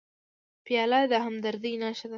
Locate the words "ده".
2.09-2.09